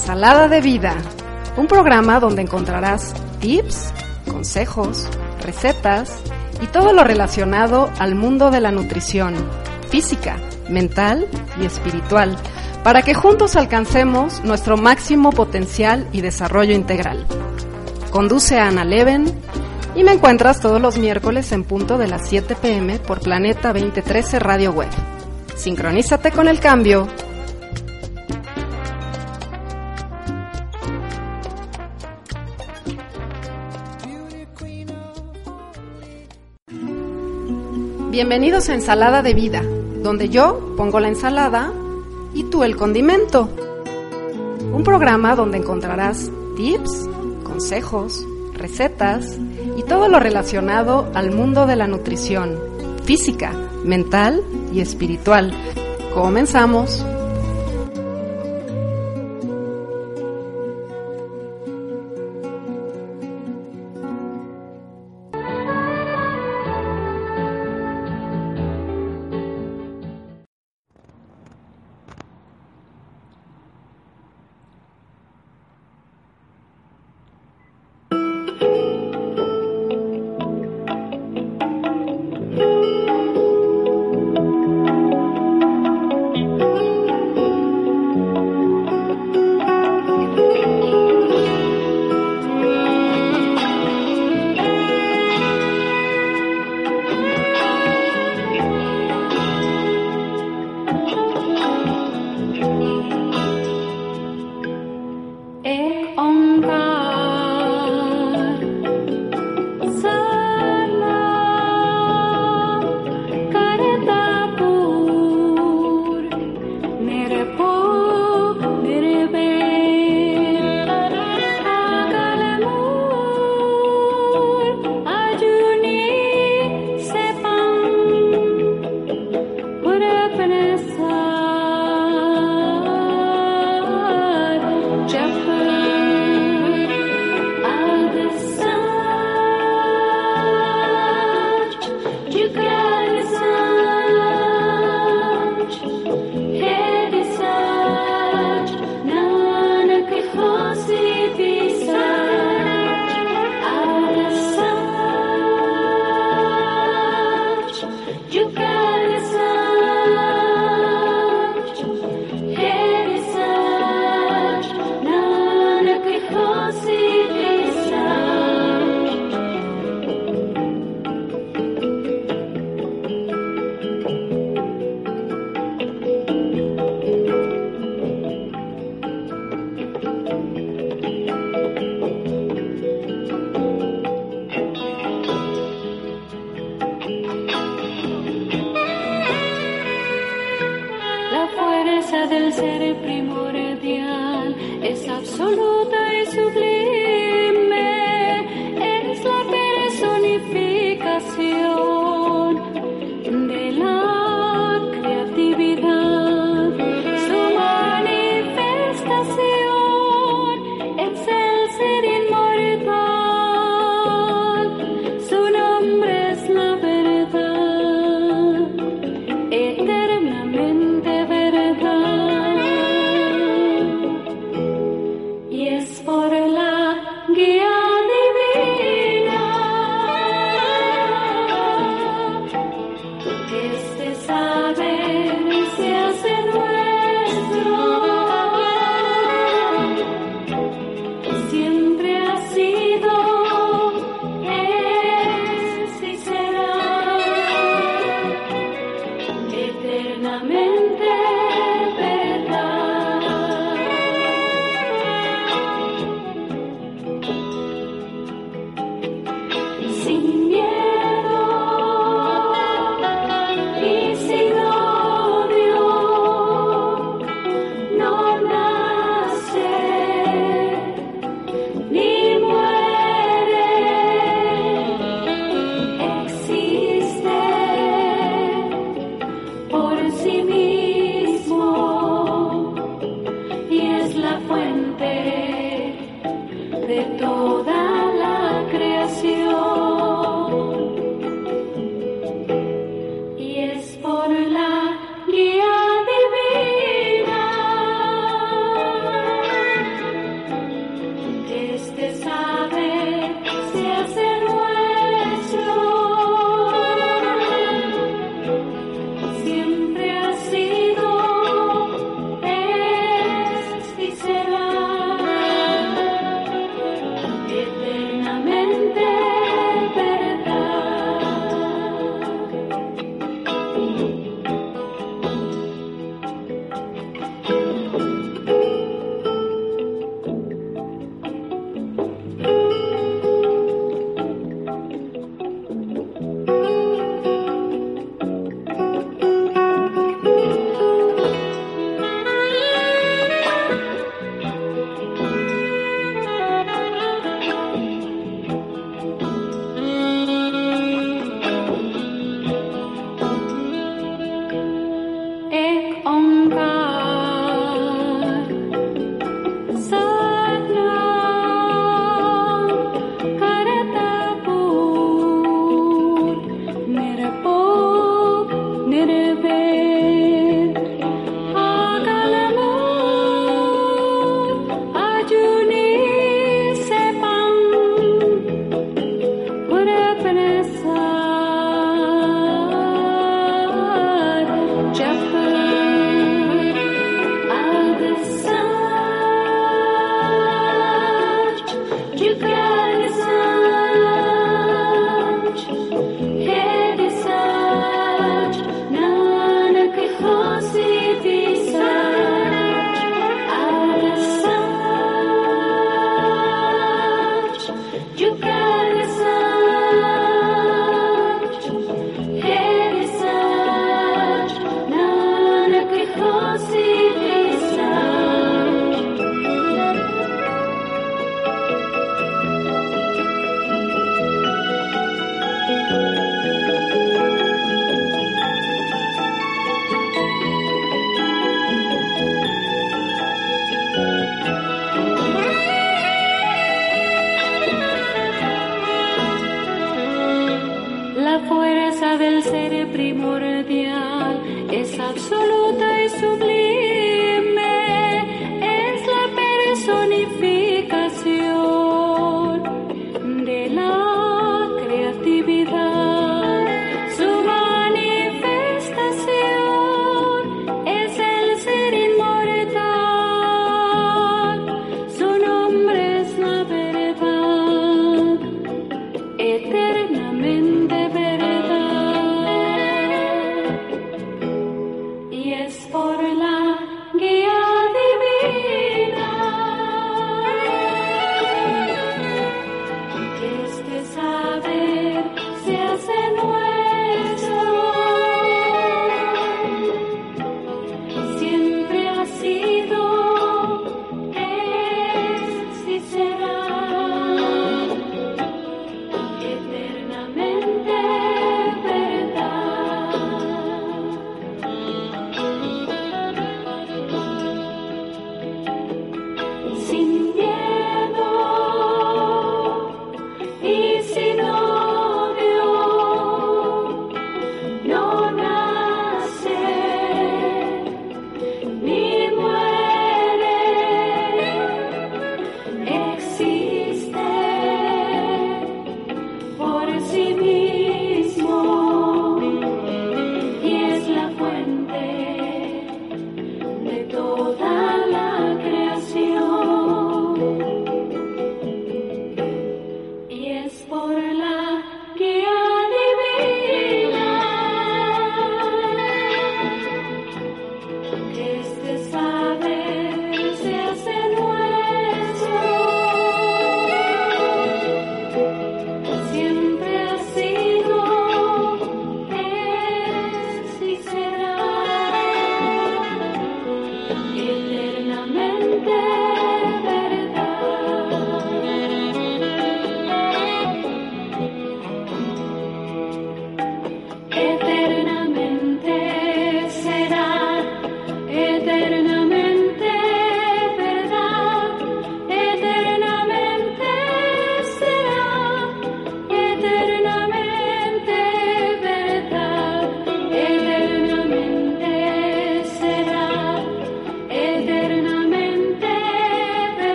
[0.00, 0.96] Ensalada de Vida,
[1.58, 3.92] un programa donde encontrarás tips,
[4.26, 5.06] consejos,
[5.42, 6.16] recetas
[6.62, 9.34] y todo lo relacionado al mundo de la nutrición,
[9.90, 10.38] física,
[10.70, 11.28] mental
[11.60, 12.38] y espiritual,
[12.82, 17.26] para que juntos alcancemos nuestro máximo potencial y desarrollo integral.
[18.10, 19.26] Conduce a Ana Leven
[19.94, 24.38] y me encuentras todos los miércoles en punto de las 7 pm por Planeta 2013
[24.38, 24.88] Radio Web.
[25.56, 27.06] Sincronízate con el cambio
[38.10, 39.62] Bienvenidos a Ensalada de Vida,
[40.02, 41.72] donde yo pongo la ensalada
[42.34, 43.48] y tú el condimento.
[44.72, 47.08] Un programa donde encontrarás tips,
[47.44, 49.38] consejos, recetas
[49.76, 52.58] y todo lo relacionado al mundo de la nutrición,
[53.04, 53.52] física,
[53.84, 55.52] mental y espiritual.
[56.12, 57.06] Comenzamos.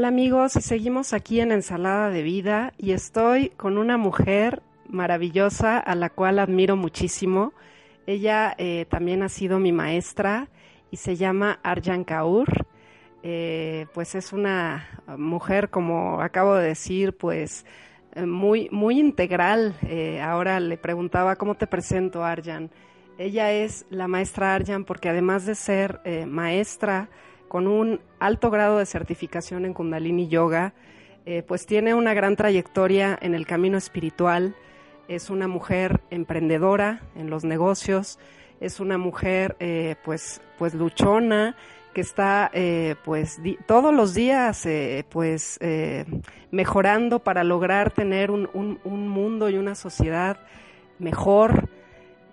[0.00, 5.76] Hola amigos, y seguimos aquí en Ensalada de Vida y estoy con una mujer maravillosa
[5.76, 7.52] a la cual admiro muchísimo.
[8.06, 10.48] Ella eh, también ha sido mi maestra
[10.90, 12.66] y se llama Arjan Kaur.
[13.22, 14.88] Eh, pues es una
[15.18, 17.66] mujer, como acabo de decir, pues
[18.14, 19.74] eh, muy, muy integral.
[20.22, 22.70] Ahora le preguntaba cómo te presento, Arjan.
[23.18, 27.10] Ella es la maestra Arjan porque además de ser maestra
[27.50, 30.72] con un alto grado de certificación en Kundalini Yoga,
[31.26, 34.54] eh, pues tiene una gran trayectoria en el camino espiritual.
[35.08, 38.20] Es una mujer emprendedora en los negocios,
[38.60, 41.56] es una mujer eh, pues, pues luchona
[41.92, 44.64] que está eh, pues todos los días
[45.08, 45.58] pues
[46.52, 48.48] mejorando para lograr tener un-
[48.84, 50.36] un mundo y una sociedad
[51.00, 51.68] mejor.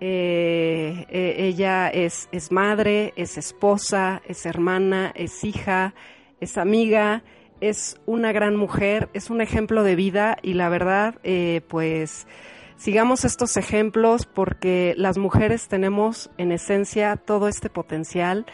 [0.00, 5.94] Eh, eh, ella es, es madre, es esposa, es hermana, es hija,
[6.40, 7.24] es amiga,
[7.60, 12.28] es una gran mujer, es un ejemplo de vida y la verdad, eh, pues
[12.76, 18.46] sigamos estos ejemplos porque las mujeres tenemos en esencia todo este potencial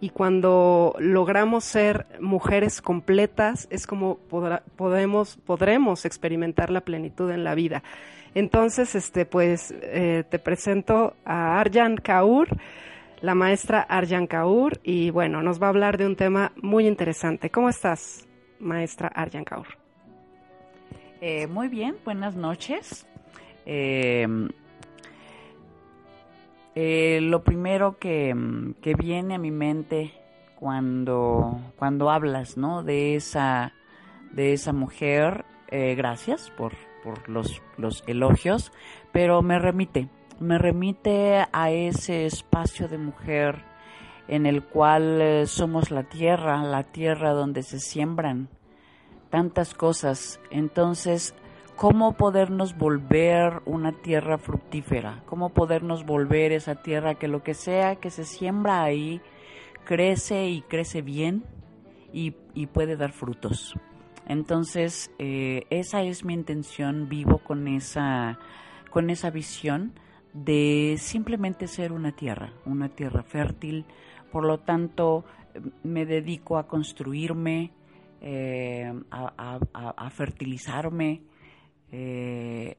[0.00, 4.18] y cuando logramos ser mujeres completas es como
[4.76, 7.82] podremos experimentar la plenitud en la vida.
[8.38, 12.46] Entonces, este, pues, eh, te presento a Arjan Kaur,
[13.20, 17.50] la maestra Arjan Kaur, y bueno, nos va a hablar de un tema muy interesante.
[17.50, 18.28] ¿Cómo estás,
[18.60, 19.66] maestra Arjan Kaur?
[21.20, 23.08] Eh, muy bien, buenas noches.
[23.66, 24.28] Eh,
[26.76, 28.36] eh, lo primero que,
[28.80, 30.12] que viene a mi mente
[30.54, 32.84] cuando, cuando hablas ¿no?
[32.84, 33.72] de, esa,
[34.30, 36.72] de esa mujer, eh, gracias por,
[37.08, 38.70] por los, los elogios,
[39.12, 40.10] pero me remite,
[40.40, 43.64] me remite a ese espacio de mujer
[44.28, 48.50] en el cual eh, somos la tierra, la tierra donde se siembran
[49.30, 50.38] tantas cosas.
[50.50, 51.34] Entonces,
[51.76, 55.22] ¿cómo podernos volver una tierra fructífera?
[55.24, 59.22] ¿Cómo podernos volver esa tierra que lo que sea que se siembra ahí
[59.84, 61.42] crece y crece bien
[62.12, 63.74] y, y puede dar frutos?
[64.28, 68.38] Entonces, eh, esa es mi intención, vivo con esa,
[68.90, 69.94] con esa visión
[70.34, 73.86] de simplemente ser una tierra, una tierra fértil.
[74.30, 75.24] Por lo tanto,
[75.82, 77.72] me dedico a construirme,
[78.20, 81.22] eh, a, fertilizarme
[81.90, 82.76] eh,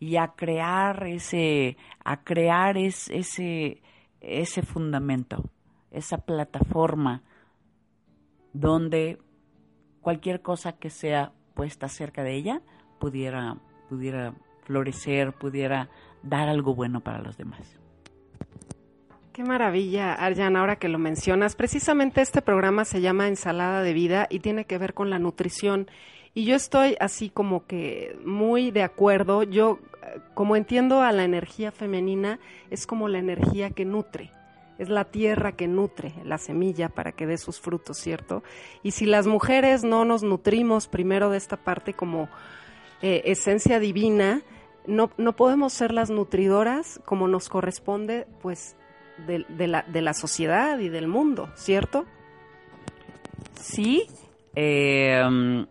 [0.00, 3.82] y a crear ese, a crear es- ese,
[4.20, 5.44] ese fundamento,
[5.92, 7.22] esa plataforma
[8.52, 9.18] donde
[10.00, 12.62] cualquier cosa que sea puesta cerca de ella
[12.98, 13.56] pudiera,
[13.88, 15.88] pudiera florecer, pudiera
[16.22, 17.78] dar algo bueno para los demás.
[19.32, 21.54] Qué maravilla, Arjan, ahora que lo mencionas.
[21.54, 25.88] Precisamente este programa se llama Ensalada de Vida y tiene que ver con la nutrición.
[26.34, 29.44] Y yo estoy así como que muy de acuerdo.
[29.44, 32.40] Yo, eh, como entiendo a la energía femenina,
[32.70, 34.32] es como la energía que nutre.
[34.78, 38.42] Es la tierra que nutre la semilla para que dé sus frutos, ¿cierto?
[38.82, 42.28] Y si las mujeres no nos nutrimos primero de esta parte como
[43.02, 44.42] eh, esencia divina,
[44.86, 48.76] no, no podemos ser las nutridoras como nos corresponde, pues,
[49.26, 52.06] de, la, de la sociedad y del mundo, ¿cierto?
[53.54, 54.06] Sí,
[54.54, 55.66] eh,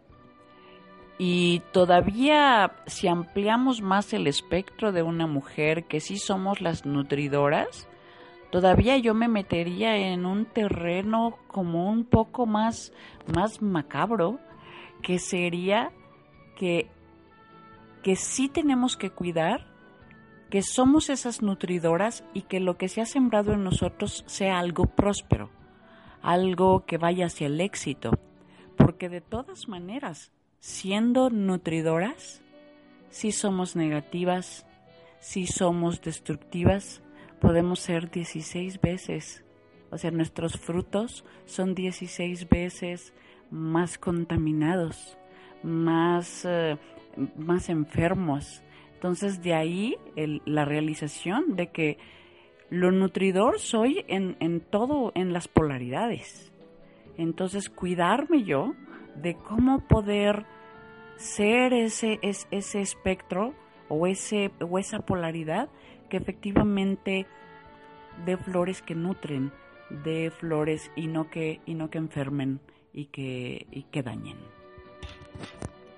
[1.17, 7.87] y todavía si ampliamos más el espectro de una mujer, que sí somos las nutridoras,
[8.51, 12.93] todavía yo me metería en un terreno como un poco más,
[13.33, 14.39] más macabro,
[15.01, 15.91] que sería
[16.55, 16.89] que,
[18.03, 19.67] que sí tenemos que cuidar
[20.49, 24.85] que somos esas nutridoras y que lo que se ha sembrado en nosotros sea algo
[24.85, 25.49] próspero,
[26.21, 28.11] algo que vaya hacia el éxito,
[28.77, 32.41] porque de todas maneras, siendo nutridoras,
[33.09, 34.65] si somos negativas,
[35.19, 37.01] si somos destructivas,
[37.39, 39.43] podemos ser 16 veces.
[39.91, 43.13] O sea, nuestros frutos son 16 veces
[43.51, 45.17] más contaminados,
[45.63, 46.77] más, eh,
[47.37, 48.61] más enfermos.
[48.95, 49.95] Entonces, de ahí
[50.45, 51.97] la realización de que
[52.69, 56.51] lo nutridor soy en, en todo, en las polaridades.
[57.17, 58.73] Entonces, cuidarme yo
[59.15, 60.45] de cómo poder
[61.15, 63.53] ser ese, es- ese espectro
[63.89, 65.69] o, ese, o esa polaridad
[66.07, 67.25] que efectivamente
[68.25, 69.51] de flores que nutren,
[69.89, 72.59] de flores y no que, y no que enfermen
[72.93, 74.37] y que, y que dañen.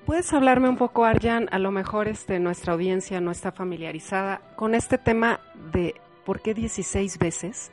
[0.06, 1.48] ¿Puedes hablarme un poco, Arjan?
[1.52, 5.40] A lo mejor este, nuestra audiencia no está familiarizada con este tema
[5.72, 7.72] de por qué 16 veces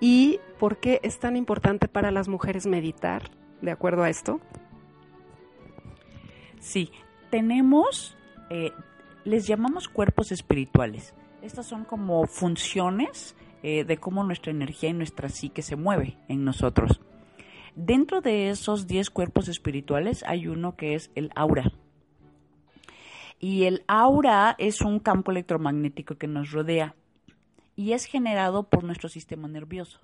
[0.00, 4.40] y por qué es tan importante para las mujeres meditar, ¿de acuerdo a esto?
[6.60, 6.92] Sí,
[7.30, 8.16] tenemos,
[8.50, 8.72] eh,
[9.24, 11.14] les llamamos cuerpos espirituales.
[11.42, 13.34] Estas son como funciones
[13.64, 17.00] eh, de cómo nuestra energía y nuestra psique se mueve en nosotros.
[17.74, 21.72] Dentro de esos 10 cuerpos espirituales hay uno que es el aura.
[23.40, 26.94] Y el aura es un campo electromagnético que nos rodea
[27.74, 29.98] y es generado por nuestro sistema nervioso.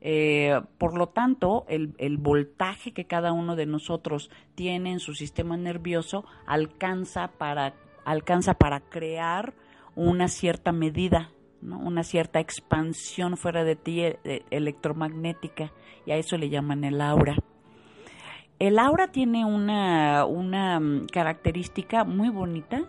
[0.00, 5.14] Eh, por lo tanto, el, el voltaje que cada uno de nosotros tiene en su
[5.14, 7.74] sistema nervioso alcanza para,
[8.04, 9.54] alcanza para crear
[9.94, 11.30] una cierta medida,
[11.62, 15.72] una cierta expansión fuera de ti eh, eh, electromagnética,
[16.06, 17.36] y a eso le llaman el aura.
[18.58, 22.84] El aura tiene una, una mm, característica muy bonita,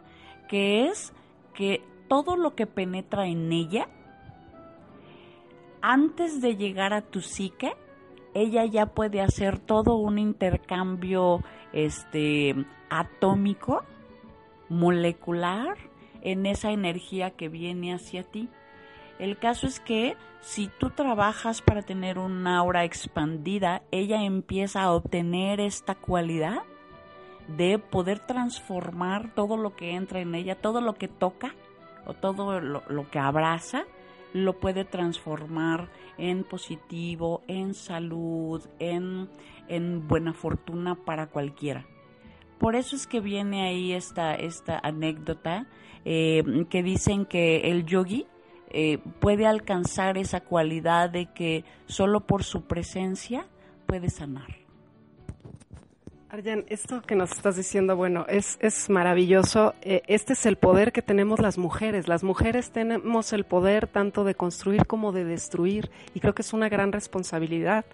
[0.47, 1.13] que es
[1.53, 3.87] que todo lo que penetra en ella
[5.81, 7.73] antes de llegar a tu psique,
[8.33, 12.55] ella ya puede hacer todo un intercambio este
[12.89, 13.83] atómico,
[14.69, 15.75] molecular
[16.23, 18.49] en esa energía que viene hacia ti.
[19.19, 24.91] El caso es que si tú trabajas para tener una aura expandida, ella empieza a
[24.91, 26.63] obtener esta cualidad
[27.47, 31.53] de poder transformar todo lo que entra en ella, todo lo que toca
[32.05, 33.83] o todo lo, que abraza,
[34.33, 39.29] lo puede transformar en positivo, en salud, en,
[39.67, 41.85] en buena fortuna para cualquiera.
[42.59, 45.67] Por eso es que viene ahí esta, esta anécdota
[46.05, 48.27] eh, que dicen que el yogi
[48.71, 53.47] eh, puede alcanzar esa cualidad de que solo por su presencia
[53.85, 54.47] puede sanar.
[56.27, 59.75] Arjan, esto que nos estás diciendo, bueno, es, es maravilloso.
[59.81, 62.07] Eh, este es el poder que tenemos las mujeres.
[62.07, 66.51] Las mujeres tenemos el poder tanto de construir como de destruir y creo que es
[66.51, 67.85] una gran responsabilidad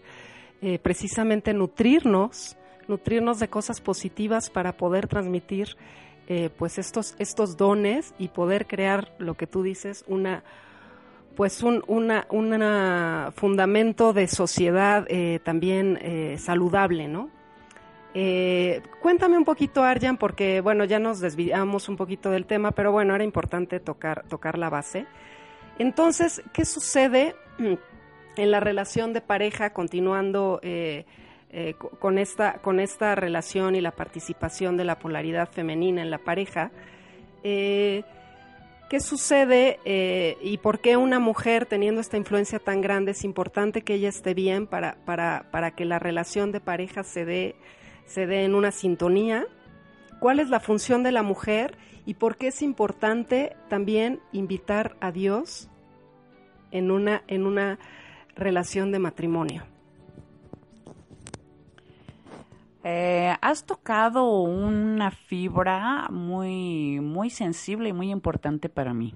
[0.83, 2.57] precisamente nutrirnos,
[2.89, 5.77] nutrirnos de cosas positivas para poder transmitir
[6.31, 10.43] eh, pues estos, estos dones y poder crear lo que tú dices, una
[11.35, 17.29] pues un una, una fundamento de sociedad eh, también eh, saludable, ¿no?
[19.01, 23.15] Cuéntame un poquito, Arjan, porque bueno, ya nos desviamos un poquito del tema, pero bueno,
[23.15, 25.05] era importante tocar, tocar la base.
[25.77, 27.35] Entonces, ¿qué sucede
[28.35, 30.59] en la relación de pareja continuando
[31.51, 36.09] eh, co- con, esta, con esta relación y la participación de la polaridad femenina en
[36.11, 36.71] la pareja?
[37.43, 38.03] Eh,
[38.89, 43.83] ¿Qué sucede eh, y por qué una mujer teniendo esta influencia tan grande es importante
[43.83, 47.55] que ella esté bien para, para, para que la relación de pareja se dé,
[48.05, 49.45] se dé en una sintonía?
[50.19, 55.11] ¿Cuál es la función de la mujer y por qué es importante también invitar a
[55.11, 55.69] Dios
[56.71, 57.77] en una, en una
[58.35, 59.65] relación de matrimonio?
[62.83, 69.13] Eh, has tocado una fibra muy, muy sensible y muy importante para mí,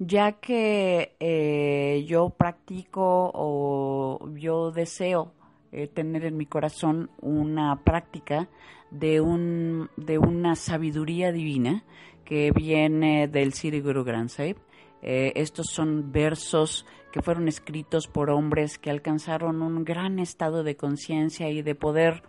[0.00, 5.32] ya que eh, yo practico o yo deseo
[5.70, 8.48] eh, tener en mi corazón una práctica
[8.90, 11.84] de, un, de una sabiduría divina
[12.24, 14.56] que viene del Sri Guru Granth Sahib.
[15.00, 21.48] Estos son versos que fueron escritos por hombres que alcanzaron un gran estado de conciencia
[21.50, 22.22] y de poder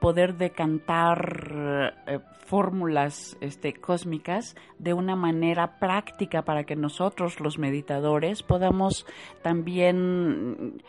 [0.00, 8.42] poder decantar eh, fórmulas este, cósmicas de una manera práctica para que nosotros los meditadores
[8.42, 9.06] podamos
[9.42, 10.80] también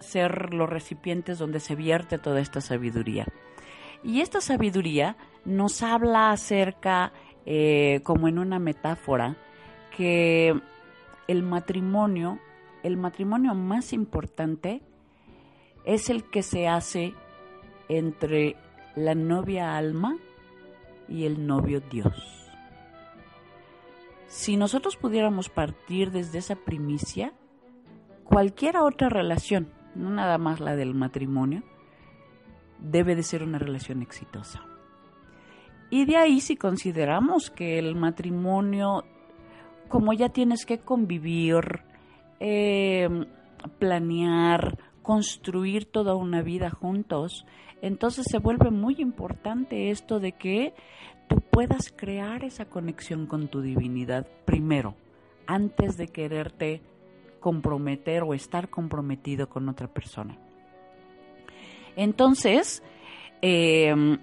[0.00, 3.26] ser los recipientes donde se vierte toda esta sabiduría.
[4.04, 7.12] Y esta sabiduría nos habla acerca,
[7.46, 9.36] eh, como en una metáfora,
[9.96, 10.54] que
[11.26, 12.38] el matrimonio,
[12.82, 14.82] el matrimonio más importante
[15.84, 17.14] es el que se hace
[17.88, 18.56] entre
[18.94, 20.16] la novia alma
[21.08, 22.48] y el novio Dios.
[24.26, 27.32] Si nosotros pudiéramos partir desde esa primicia,
[28.24, 31.62] cualquier otra relación, no nada más la del matrimonio,
[32.78, 34.62] debe de ser una relación exitosa.
[35.90, 39.04] Y de ahí si consideramos que el matrimonio,
[39.88, 41.87] como ya tienes que convivir,
[42.40, 43.08] eh,
[43.78, 47.46] planear, construir toda una vida juntos,
[47.80, 50.74] entonces se vuelve muy importante esto de que
[51.28, 54.94] tú puedas crear esa conexión con tu divinidad primero,
[55.46, 56.82] antes de quererte
[57.40, 60.36] comprometer o estar comprometido con otra persona.
[61.96, 62.82] Entonces,
[63.42, 64.18] eh,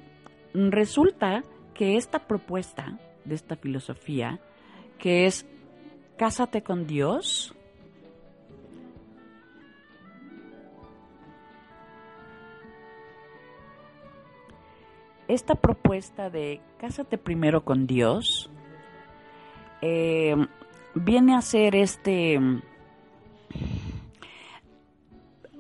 [0.54, 4.40] resulta que esta propuesta de esta filosofía,
[4.98, 5.46] que es
[6.18, 7.55] cásate con Dios,
[15.28, 18.50] esta propuesta de cásate primero con Dios
[19.82, 20.36] eh,
[20.94, 22.40] viene a ser este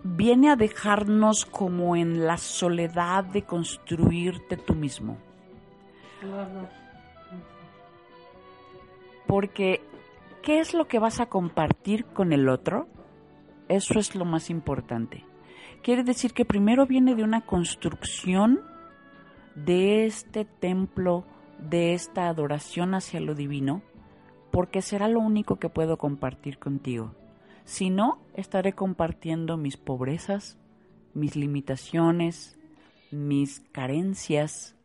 [0.04, 5.18] viene a dejarnos como en la soledad de construirte tú mismo
[9.26, 9.82] porque
[10.44, 12.88] ¿qué es lo que vas a compartir con el otro?
[13.68, 15.26] Eso es lo más importante.
[15.82, 18.62] Quiere decir que primero viene de una construcción
[19.56, 21.26] de este templo,
[21.60, 23.82] de esta adoración hacia lo divino,
[24.52, 27.14] porque será lo único que puedo compartir contigo.
[27.64, 30.58] Si no, estaré compartiendo mis pobrezas,
[31.14, 32.58] mis limitaciones,
[33.12, 34.76] mis carencias,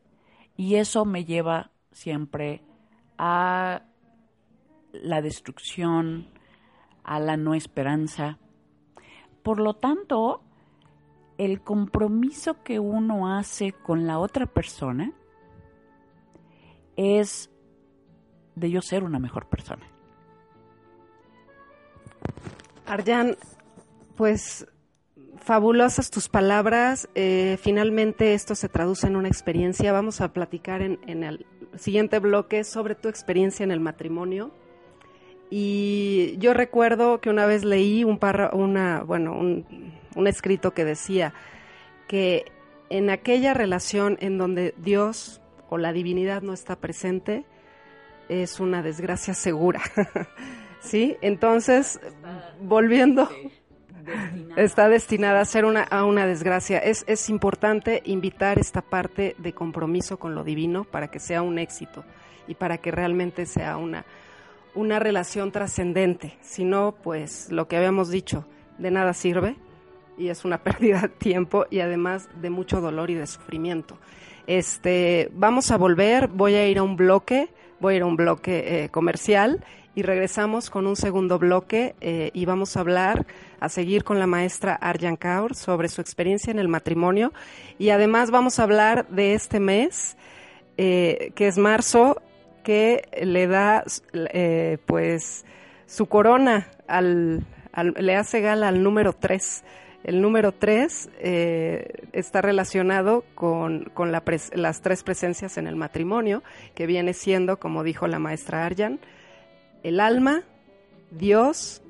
[0.56, 2.62] y eso me lleva siempre
[3.18, 3.82] a
[4.92, 6.28] la destrucción,
[7.04, 8.38] a la no esperanza.
[9.42, 10.42] Por lo tanto,
[11.40, 15.14] el compromiso que uno hace con la otra persona
[16.96, 17.50] es
[18.56, 19.86] de yo ser una mejor persona.
[22.84, 23.38] Arjan,
[24.16, 24.66] pues
[25.38, 27.08] fabulosas tus palabras.
[27.14, 29.92] Eh, finalmente esto se traduce en una experiencia.
[29.92, 34.50] Vamos a platicar en, el siguiente bloque sobre tu experiencia en el matrimonio.
[35.48, 40.84] Y yo recuerdo que una vez leí un parra- una, bueno, un, un escrito que
[40.84, 41.32] decía
[42.08, 42.52] que
[42.90, 47.44] en aquella relación en donde Dios o la divinidad no está presente,
[48.28, 49.80] es una desgracia segura.
[50.80, 51.16] ¿Sí?
[51.20, 52.00] Entonces,
[52.60, 53.28] volviendo,
[54.56, 56.78] está destinada a ser una, a una desgracia.
[56.78, 61.58] Es, es importante invitar esta parte de compromiso con lo divino para que sea un
[61.58, 62.04] éxito
[62.48, 64.04] y para que realmente sea una,
[64.74, 66.38] una relación trascendente.
[66.40, 68.46] Si no, pues lo que habíamos dicho,
[68.78, 69.56] de nada sirve
[70.20, 73.98] y es una pérdida de tiempo y además de mucho dolor y de sufrimiento.
[74.46, 78.16] Este, vamos a volver, voy a ir a un bloque, voy a ir a un
[78.16, 83.26] bloque eh, comercial y regresamos con un segundo bloque eh, y vamos a hablar,
[83.58, 87.32] a seguir con la maestra Arjan Kaur sobre su experiencia en el matrimonio
[87.78, 90.16] y además vamos a hablar de este mes,
[90.76, 92.22] eh, que es marzo,
[92.62, 95.44] que le da eh, pues
[95.86, 97.44] su corona al,
[97.96, 99.64] le hace gala al número 3.
[100.02, 101.10] El número 3
[102.12, 106.42] está relacionado con, con las tres presencias en el matrimonio,
[106.74, 108.98] que viene siendo, como dijo la maestra Arjan,
[109.82, 110.42] el alma,
[111.10, 111.82] Dios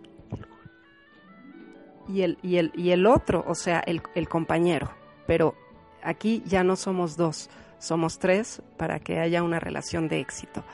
[2.08, 4.90] y el, y el, y el otro, o sea, el, el compañero.
[5.26, 5.54] Pero
[6.02, 10.64] aquí ya no somos dos, somos tres para que haya una relación de éxito.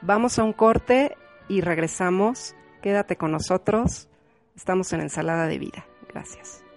[0.00, 1.16] Vamos a un corte
[1.48, 2.54] y regresamos.
[2.82, 4.08] Quédate con nosotros.
[4.56, 5.84] Estamos en Ensalada de Vida.
[6.08, 6.67] Gracias.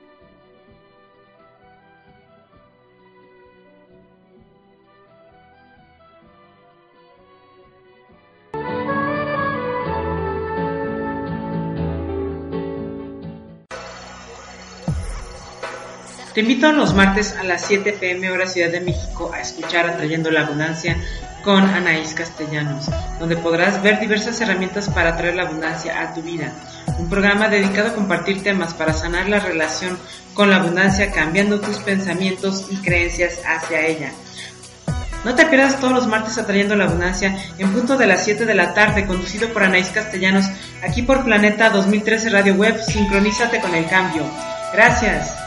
[16.33, 20.31] Te invito los martes a las 7 pm hora Ciudad de México a escuchar Atrayendo
[20.31, 20.95] la Abundancia
[21.43, 22.85] con Anaís Castellanos,
[23.19, 26.53] donde podrás ver diversas herramientas para atraer la abundancia a tu vida.
[26.97, 29.97] Un programa dedicado a compartir temas para sanar la relación
[30.33, 34.11] con la abundancia, cambiando tus pensamientos y creencias hacia ella.
[35.25, 38.55] No te pierdas todos los martes atrayendo la abundancia en punto de las 7 de
[38.55, 40.45] la tarde, conducido por Anaís Castellanos,
[40.81, 42.81] aquí por Planeta 2013 Radio Web.
[42.81, 44.23] Sincronízate con el cambio.
[44.73, 45.40] Gracias.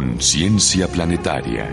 [0.00, 1.68] Conciencia Planetaria,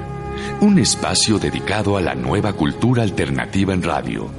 [0.59, 4.29] un espacio dedicado a la nueva cultura alternativa en radio,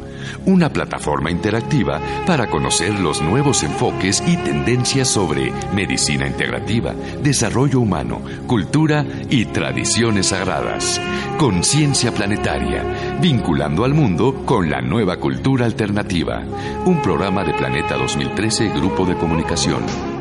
[0.44, 8.20] una plataforma interactiva para conocer los nuevos enfoques y tendencias sobre medicina integrativa, desarrollo humano,
[8.46, 11.00] cultura y tradiciones sagradas.
[11.38, 12.84] Conciencia Planetaria,
[13.22, 16.42] vinculando al mundo con la nueva cultura alternativa,
[16.84, 20.17] un programa de Planeta 2013 Grupo de Comunicación.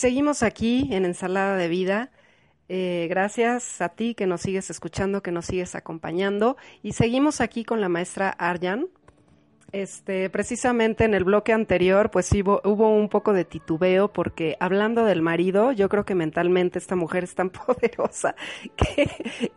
[0.00, 2.10] Seguimos aquí en Ensalada de Vida.
[2.70, 6.56] Eh, gracias a ti que nos sigues escuchando, que nos sigues acompañando.
[6.82, 8.88] Y seguimos aquí con la maestra Arjan.
[9.72, 15.04] Este, precisamente en el bloque anterior, pues hubo, hubo un poco de titubeo porque hablando
[15.04, 18.34] del marido, yo creo que mentalmente esta mujer es tan poderosa
[18.76, 19.08] que,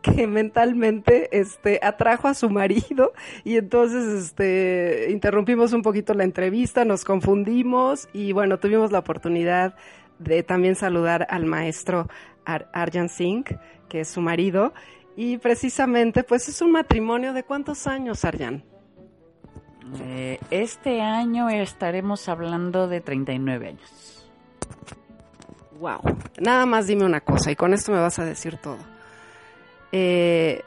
[0.02, 6.84] que mentalmente este, atrajo a su marido y entonces este, interrumpimos un poquito la entrevista,
[6.84, 9.74] nos confundimos y bueno, tuvimos la oportunidad
[10.18, 12.08] de también saludar al maestro
[12.44, 14.72] Ar Arjan Singh, que es su marido,
[15.16, 18.64] y precisamente pues es un matrimonio de cuántos años, Arjan?
[20.00, 24.30] Eh, este año estaremos hablando de 39 años.
[25.78, 26.00] Wow.
[26.40, 28.78] Nada más dime una cosa y con esto me vas a decir todo.
[29.92, 30.62] Eh,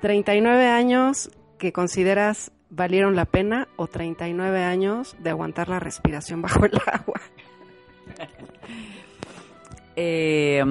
[0.00, 6.64] 39 años que consideras valieron la pena o 39 años de aguantar la respiración bajo
[6.64, 7.20] el agua?
[9.94, 10.64] Eh,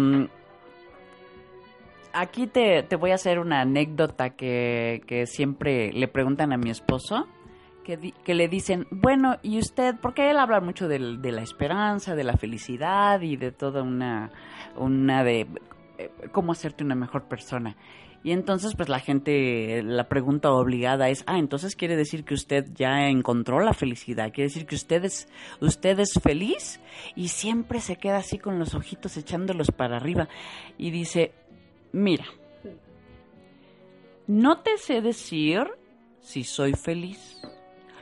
[2.14, 6.70] aquí te, te voy a hacer una anécdota que, que siempre le preguntan a mi
[6.70, 7.28] esposo,
[7.84, 9.96] que, que le dicen, bueno, ¿y usted?
[10.02, 14.32] Porque él habla mucho de la esperanza, de la felicidad y de toda una,
[14.76, 15.48] una de
[15.98, 17.76] eh, cómo hacerte una mejor persona.
[18.24, 22.68] Y entonces, pues la gente, la pregunta obligada es, ah, entonces quiere decir que usted
[22.76, 25.28] ya encontró la felicidad, quiere decir que usted es,
[25.60, 26.80] usted es feliz
[27.16, 30.30] y siempre se queda así con los ojitos echándolos para arriba
[30.78, 31.32] y dice,
[31.94, 32.26] mira,
[34.28, 35.68] no te sé decir
[36.20, 37.42] si soy feliz.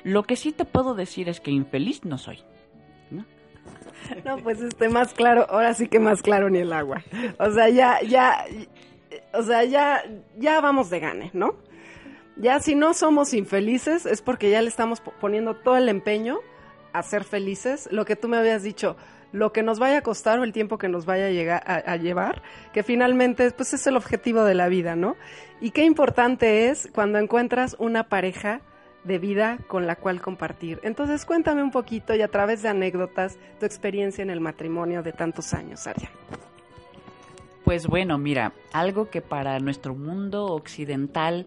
[0.04, 2.44] Lo que sí te puedo decir es que infeliz no soy.
[4.26, 7.04] No, pues este más claro, ahora sí que más claro ni el agua.
[7.38, 8.46] O sea, ya, ya,
[9.34, 10.04] o sea, ya,
[10.38, 11.56] ya vamos de gane, ¿no?
[12.36, 16.40] Ya si no somos infelices es porque ya le estamos po- poniendo todo el empeño
[16.94, 17.90] a ser felices.
[17.92, 18.96] Lo que tú me habías dicho,
[19.32, 21.96] lo que nos vaya a costar o el tiempo que nos vaya a, llegar, a
[21.98, 22.42] llevar,
[22.74, 25.16] que finalmente pues es el objetivo de la vida, ¿no?
[25.60, 28.62] Y qué importante es cuando encuentras una pareja
[29.04, 30.80] de vida con la cual compartir.
[30.84, 35.12] Entonces cuéntame un poquito y a través de anécdotas tu experiencia en el matrimonio de
[35.12, 36.10] tantos años, Aria.
[37.70, 41.46] Pues bueno, mira, algo que para nuestro mundo occidental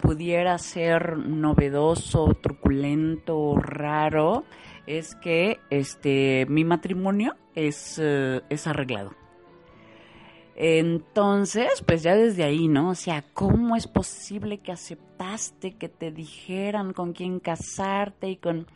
[0.00, 4.44] pudiera ser novedoso, truculento, raro,
[4.86, 9.16] es que este mi matrimonio es, eh, es arreglado.
[10.54, 12.90] Entonces, pues ya desde ahí, ¿no?
[12.90, 18.68] O sea, ¿cómo es posible que aceptaste que te dijeran con quién casarte y con...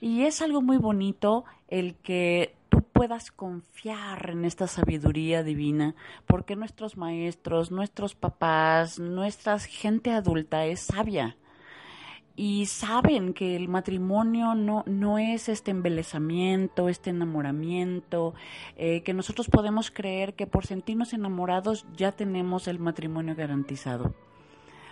[0.00, 2.57] Y es algo muy bonito el que
[2.98, 5.94] puedas confiar en esta sabiduría divina,
[6.26, 11.36] porque nuestros maestros, nuestros papás, nuestra gente adulta es sabia.
[12.34, 18.34] Y saben que el matrimonio no, no es este embelezamiento, este enamoramiento,
[18.76, 24.12] eh, que nosotros podemos creer que por sentirnos enamorados ya tenemos el matrimonio garantizado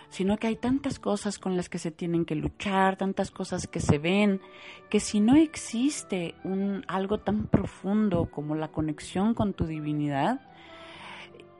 [0.09, 3.79] sino que hay tantas cosas con las que se tienen que luchar, tantas cosas que
[3.79, 4.41] se ven,
[4.89, 10.41] que si no existe un algo tan profundo como la conexión con tu divinidad,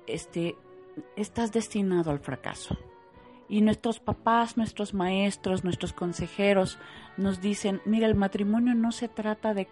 [0.07, 0.55] este
[1.15, 2.77] estás destinado al fracaso.
[3.49, 6.79] Y nuestros papás, nuestros maestros, nuestros consejeros
[7.15, 9.67] nos dicen, mira, el matrimonio no se trata de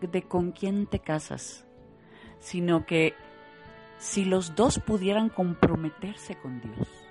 [0.00, 1.64] de con quién te casas,
[2.40, 3.14] sino que
[3.98, 7.03] si los dos pudieran comprometerse con Dios.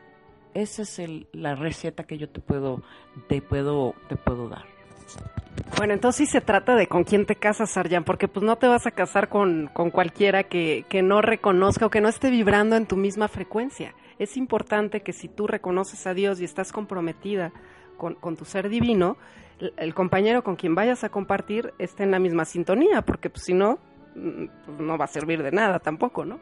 [0.54, 2.84] Esa es el- la receta que yo te puedo,
[3.28, 4.66] te puedo, te puedo dar.
[5.78, 8.68] Bueno, entonces sí se trata de con quién te casas, Arjan, porque pues no te
[8.68, 12.76] vas a casar con, con cualquiera que, que no reconozca o que no esté vibrando
[12.76, 13.94] en tu misma frecuencia.
[14.20, 17.52] Es importante que si tú reconoces a Dios y estás comprometida
[17.98, 19.18] con, con tu ser divino,
[19.60, 23.44] el, el compañero con quien vayas a compartir esté en la misma sintonía, porque pues
[23.44, 23.78] si no,
[24.16, 26.40] mm, pues, no va a servir de nada tampoco, ¿no?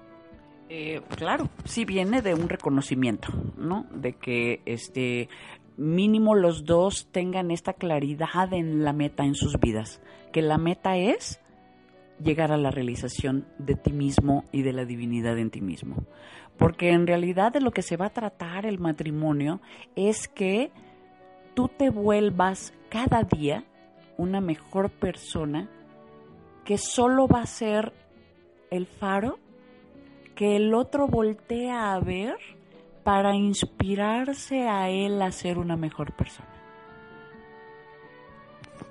[0.73, 3.87] Eh, claro, sí viene de un reconocimiento, ¿no?
[3.93, 5.27] De que este
[5.75, 10.95] mínimo los dos tengan esta claridad en la meta en sus vidas, que la meta
[10.95, 11.41] es
[12.23, 16.05] llegar a la realización de ti mismo y de la divinidad en ti mismo.
[16.57, 19.59] Porque en realidad de lo que se va a tratar el matrimonio
[19.97, 20.71] es que
[21.53, 23.65] tú te vuelvas cada día
[24.15, 25.69] una mejor persona
[26.63, 27.91] que solo va a ser
[28.69, 29.37] el faro
[30.41, 32.35] que el otro voltea a ver
[33.03, 36.49] para inspirarse a él a ser una mejor persona.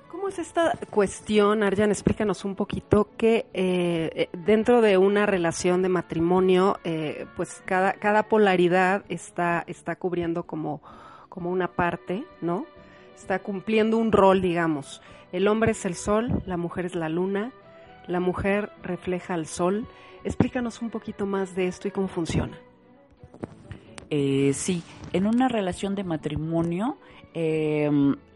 [0.06, 1.90] ¿Cómo es esta cuestión, Arjan?
[1.90, 7.94] Explícanos un poquito que eh, eh, dentro de una relación de matrimonio, eh, pues cada,
[7.94, 10.80] cada polaridad está, está cubriendo como,
[11.28, 12.64] como una parte, ¿no?
[13.16, 15.02] Está cumpliendo un rol, digamos.
[15.32, 17.50] El hombre es el sol, la mujer es la luna,
[18.06, 19.88] la mujer refleja al sol.
[20.24, 22.58] Explícanos un poquito más de esto y cómo funciona.
[24.10, 26.98] Eh, sí, en una relación de matrimonio,
[27.32, 27.90] eh,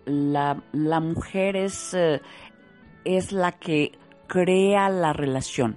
[0.05, 2.21] la, la mujer es, eh,
[3.05, 3.93] es la que
[4.29, 5.77] crea la relación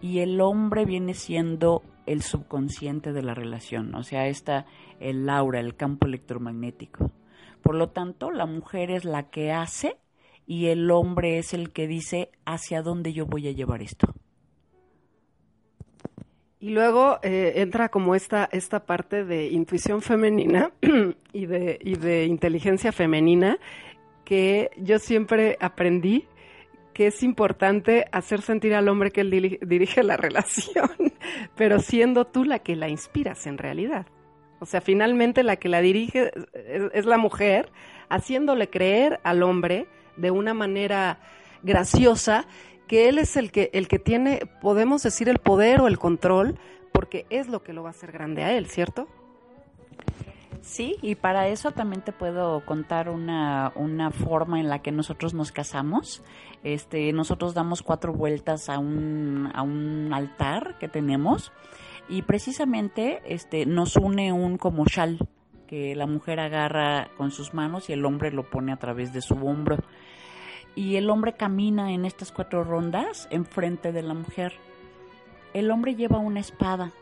[0.00, 4.66] y el hombre viene siendo el subconsciente de la relación, o sea, está
[4.98, 7.12] el aura, el campo electromagnético.
[7.62, 9.96] Por lo tanto, la mujer es la que hace
[10.46, 14.12] y el hombre es el que dice hacia dónde yo voy a llevar esto.
[16.62, 20.70] Y luego eh, entra como esta, esta parte de intuición femenina
[21.32, 23.58] y de, y de inteligencia femenina
[24.24, 26.28] que yo siempre aprendí
[26.94, 30.88] que es importante hacer sentir al hombre que él diri- dirige la relación,
[31.56, 34.06] pero siendo tú la que la inspiras en realidad.
[34.60, 37.72] O sea, finalmente la que la dirige es, es la mujer
[38.08, 41.18] haciéndole creer al hombre de una manera
[41.64, 42.46] graciosa
[42.92, 46.58] que él es el que, el que tiene, podemos decir, el poder o el control,
[46.92, 49.08] porque es lo que lo va a hacer grande a él, ¿cierto?
[50.60, 55.32] Sí, y para eso también te puedo contar una, una forma en la que nosotros
[55.32, 56.22] nos casamos.
[56.64, 61.50] Este, nosotros damos cuatro vueltas a un, a un altar que tenemos
[62.10, 65.16] y precisamente este, nos une un como shal
[65.66, 69.22] que la mujer agarra con sus manos y el hombre lo pone a través de
[69.22, 69.78] su hombro.
[70.74, 74.54] Y el hombre camina en estas cuatro rondas enfrente de la mujer.
[75.52, 76.92] El hombre lleva una espada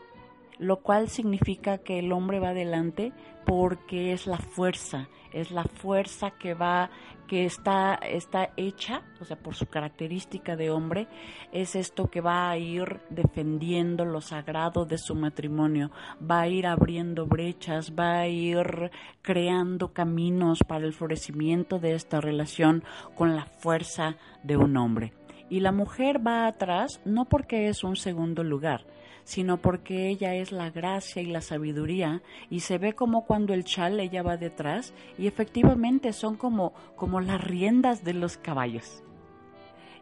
[0.61, 3.11] lo cual significa que el hombre va adelante
[3.47, 6.91] porque es la fuerza, es la fuerza que va,
[7.31, 11.07] que está, está hecha, o sea, por su característica de hombre,
[11.53, 15.91] es esto que va a ir defendiendo lo sagrado de su matrimonio,
[16.21, 18.91] va a ir abriendo brechas, va a ir
[19.21, 22.83] creando caminos para el florecimiento de esta relación
[23.15, 25.13] con la fuerza de un hombre.
[25.49, 28.85] Y la mujer va atrás no porque es un segundo lugar,
[29.31, 33.63] sino porque ella es la gracia y la sabiduría y se ve como cuando el
[33.63, 39.03] chal ella va detrás y efectivamente son como, como las riendas de los caballos.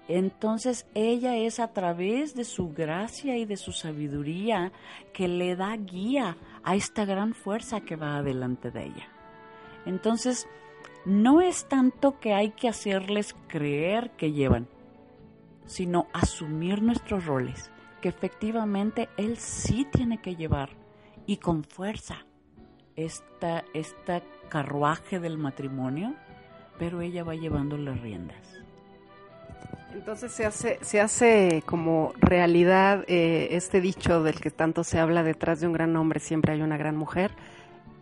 [0.08, 4.72] Entonces ella es a través de su gracia y de su sabiduría
[5.14, 9.10] que le da guía a esta gran fuerza que va adelante de ella.
[9.86, 10.48] Entonces,
[11.06, 14.68] no es tanto que hay que hacerles creer que llevan,
[15.68, 17.70] sino asumir nuestros roles
[18.00, 20.70] que efectivamente él sí tiene que llevar
[21.26, 22.26] y con fuerza
[22.96, 26.16] esta, esta carruaje del matrimonio,
[26.78, 28.60] pero ella va llevando las riendas.
[29.94, 35.24] Entonces se hace, se hace como realidad eh, este dicho del que tanto se habla,
[35.24, 37.32] detrás de un gran hombre siempre hay una gran mujer.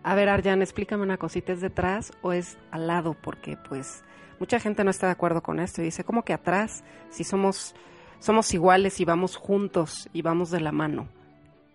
[0.04, 3.14] A ver, Arjan, explícame una cosita, ¿es detrás o es al lado?
[3.14, 4.04] Porque pues
[4.39, 6.84] mucha gente no está de acuerdo con esto y dice, ¿cómo que atrás?
[7.10, 7.74] Si somos
[8.20, 11.07] somos iguales y vamos juntos y vamos de la mano.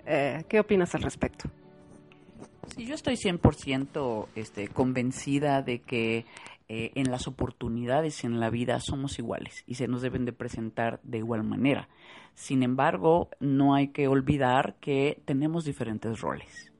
[0.07, 1.49] Eh, ¿Qué opinas al respecto?
[2.75, 6.25] Sí, yo estoy 100% este, convencida de que
[6.69, 11.01] eh, en las oportunidades en la vida somos iguales y se nos deben de presentar
[11.03, 11.89] de igual manera.
[12.35, 16.72] Sin embargo, no hay que olvidar que tenemos diferentes roles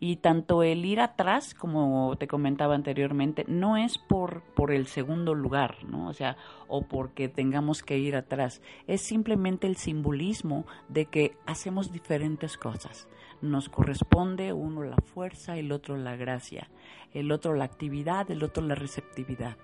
[0.00, 5.34] y tanto el ir atrás, como te comentaba anteriormente, no es por, por el segundo
[5.34, 6.08] lugar, ¿no?
[6.08, 6.36] O sea,
[6.68, 13.08] o porque tengamos que ir atrás, es simplemente el simbolismo de que hacemos diferentes cosas.
[13.40, 16.70] Nos corresponde uno la fuerza, el otro la gracia,
[17.12, 19.56] el otro la actividad, el otro la receptividad.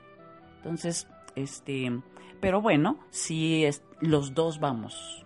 [0.59, 2.01] Entonces, este,
[2.41, 5.24] pero bueno, si es, los dos vamos,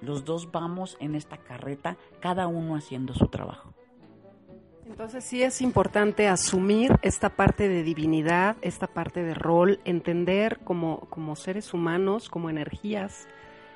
[0.00, 3.72] los dos vamos en esta carreta, cada uno haciendo su trabajo.
[4.88, 11.00] Entonces sí es importante asumir esta parte de divinidad, esta parte de rol, entender como,
[11.08, 13.28] como seres humanos, como energías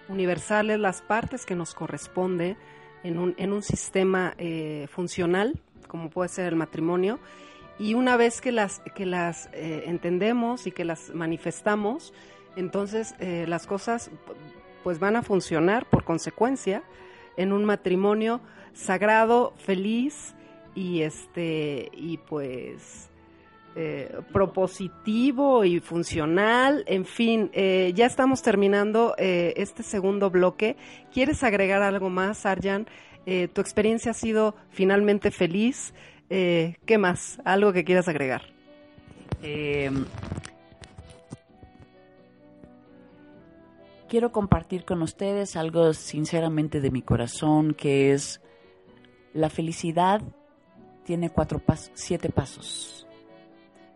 [0.09, 2.57] universales, las partes que nos corresponde
[3.05, 7.21] en un, en un sistema eh, funcional, como puede ser el matrimonio,
[7.79, 12.13] y una vez que las, que las eh, entendemos y que las manifestamos,
[12.57, 14.11] entonces eh, las cosas
[14.83, 16.83] pues van a funcionar por consecuencia
[17.37, 18.41] en un matrimonio
[18.73, 20.35] sagrado, feliz,
[20.77, 23.11] y este y pues
[23.75, 30.77] eh, propositivo y funcional, en fin, eh, ya estamos terminando eh, este segundo bloque.
[31.13, 32.87] ¿Quieres agregar algo más, Arjan?
[33.53, 35.93] tu experiencia ha sido finalmente feliz.
[36.29, 37.41] ¿Qué más?
[37.45, 38.43] ¿Algo que quieras agregar?
[44.09, 48.41] quiero compartir con ustedes algo sinceramente de mi corazón, que es
[49.35, 50.23] la felicidad
[51.07, 53.07] tiene cuatro pasos, siete pasos,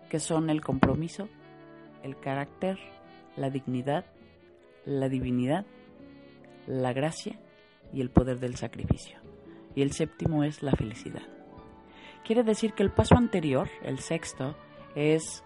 [0.08, 1.28] que son el compromiso,
[2.04, 2.78] el carácter,
[3.36, 4.06] la dignidad,
[4.84, 5.66] la divinidad,
[6.68, 7.36] la gracia
[7.92, 9.18] y el poder del sacrificio.
[9.74, 11.22] Y el séptimo es la felicidad.
[12.24, 14.56] Quiere decir que el paso anterior, el sexto,
[14.94, 15.42] es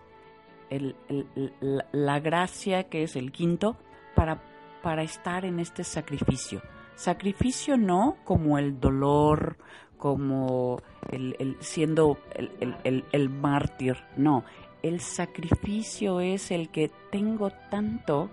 [0.68, 3.78] la gracia, que es el quinto,
[4.14, 4.42] para,
[4.82, 6.60] para estar en este sacrificio.
[6.94, 9.56] Sacrificio no como el dolor,
[10.04, 10.82] como
[11.12, 14.44] el, siendo el, el mártir, no,
[14.82, 18.28] el sacrificio es el que tengo tanto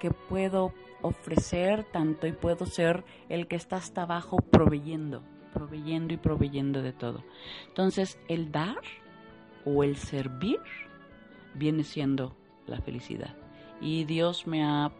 [0.00, 5.22] que puedo ofrecer tanto y puedo ser el que está hasta abajo proveyendo,
[5.54, 7.22] proveyendo y proveyendo de todo.
[7.68, 8.80] Entonces, el dar
[9.64, 10.58] o el servir
[11.54, 12.34] viene siendo
[12.66, 13.36] la felicidad.
[13.80, 14.90] Y Dios me ha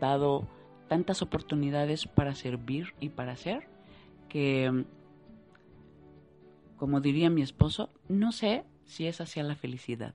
[0.00, 0.48] dado
[0.88, 3.68] tantas oportunidades para servir y para hacer
[4.28, 4.84] que
[6.78, 10.14] como diría mi esposo, no sé si es hacia la felicidad,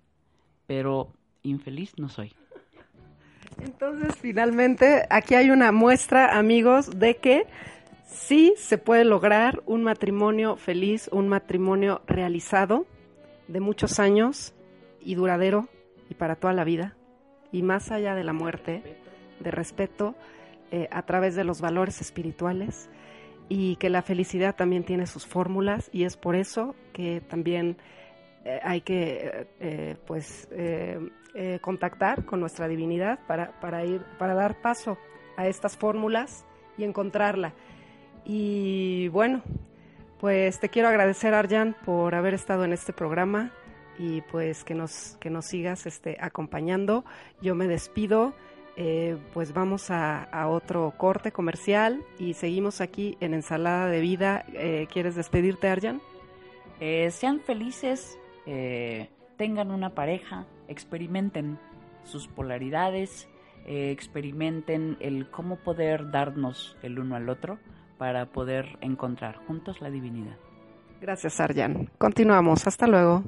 [0.66, 2.34] pero infeliz no soy.
[3.62, 7.46] Entonces, finalmente, aquí hay una muestra, amigos, de que
[8.08, 12.88] sí se puede lograr un matrimonio feliz, un matrimonio realizado
[13.48, 14.54] de muchos años
[15.02, 15.68] y duradero
[16.10, 16.96] y para toda la vida
[17.52, 18.98] y más allá de la muerte,
[19.40, 20.16] de respeto
[20.72, 22.90] eh, a través de los valores espirituales
[23.50, 27.78] y que la felicidad también tiene sus fórmulas y es por eso que también
[28.46, 30.48] eh, hay que eh, eh, pues
[31.62, 34.98] contactar con nuestra divinidad para, para ir para dar paso
[35.36, 36.46] a estas fórmulas
[36.78, 37.54] y encontrarla.
[38.26, 39.42] Y bueno
[40.20, 43.52] pues te quiero agradecer Arjan por haber estado en este programa
[44.00, 47.04] y pues que nos que nos sigas este acompañando.
[47.42, 48.34] Yo me despido
[48.76, 54.46] eh, pues vamos a, a otro corte comercial y seguimos aquí en ensalada de vida
[54.54, 56.02] Eh, quieres despedirte Arjan
[56.80, 61.58] Eh, sean felices, eh, tengan una pareja, experimenten
[62.04, 63.30] sus polaridades,
[63.66, 67.60] eh, experimenten el cómo poder darnos el uno al otro
[67.98, 70.36] para poder encontrar juntos la divinidad.
[71.00, 71.90] Gracias, Arjan.
[71.98, 72.68] Continuamos.
[72.68, 73.24] Hasta luego.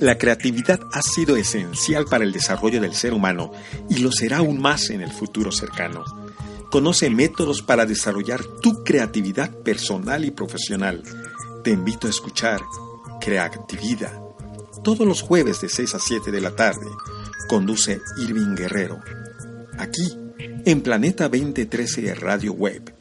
[0.00, 3.52] La creatividad ha sido esencial para el desarrollo del ser humano
[3.88, 6.04] y lo será aún más en el futuro cercano.
[6.70, 11.02] Conoce métodos para desarrollar tu creatividad personal y profesional.
[11.62, 12.60] Te invito a escuchar
[13.20, 14.30] Creatividad
[14.82, 16.86] todos los jueves de 6 a 7 de la tarde.
[17.48, 19.00] Conduce Irving Guerrero.
[19.78, 20.16] Aquí,
[20.64, 22.94] en Planeta 2013 Radio Web,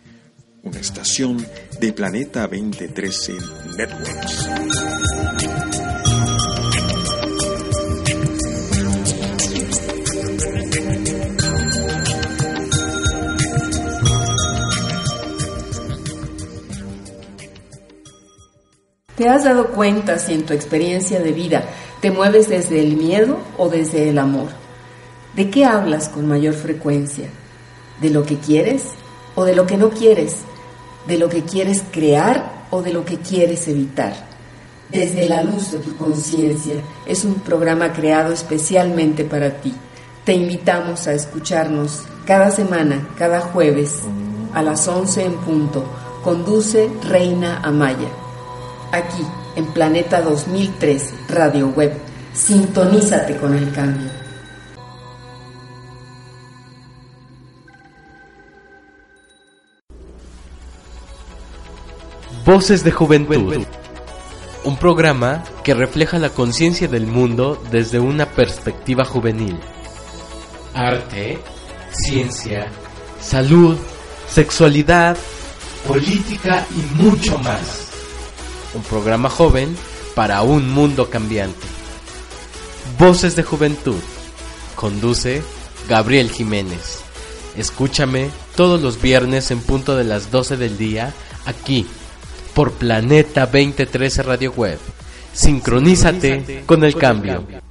[0.63, 1.45] una estación
[1.79, 3.33] de Planeta 2013
[3.77, 5.18] Networks.
[19.19, 21.65] ¿Te has dado cuenta si en tu experiencia de vida
[21.99, 24.47] te mueves desde el miedo o desde el amor?
[25.35, 27.27] ¿De qué hablas con mayor frecuencia?
[27.99, 28.83] ¿De lo que quieres
[29.35, 30.37] o de lo que no quieres?
[31.05, 34.13] ¿De lo que quieres crear o de lo que quieres evitar?
[34.87, 39.75] Desde la luz de tu conciencia es un programa creado especialmente para ti.
[40.23, 43.99] Te invitamos a escucharnos cada semana, cada jueves,
[44.53, 45.83] a las 11 en punto.
[46.23, 48.07] Conduce Reina Amaya
[48.91, 49.25] aquí
[49.55, 51.93] en Planeta 2013 Radio Web.
[52.33, 54.09] Sintonízate con el cambio.
[62.45, 63.63] Voces de Juventud.
[64.63, 69.59] Un programa que refleja la conciencia del mundo desde una perspectiva juvenil.
[70.73, 71.39] Arte,
[71.91, 72.67] ciencia,
[73.21, 73.77] salud,
[74.27, 75.17] sexualidad,
[75.87, 77.88] política y mucho más.
[78.73, 79.75] Un programa joven
[80.15, 81.65] para un mundo cambiante.
[82.97, 83.99] Voces de Juventud.
[84.75, 85.41] Conduce
[85.87, 87.01] Gabriel Jiménez.
[87.57, 91.13] Escúchame todos los viernes en punto de las 12 del día
[91.45, 91.85] aquí
[92.53, 94.79] por Planeta 2013 Radio Web.
[95.33, 97.45] Sincronízate con el cambio.
[97.47, 97.68] ¿Qué